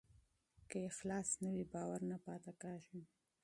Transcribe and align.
که 0.69 0.77
اخلاص 0.89 1.29
نه 1.43 1.49
وي، 1.55 1.63
باور 1.73 2.01
نه 2.11 2.17
پاتې 2.25 2.51
کېږي. 2.61 3.01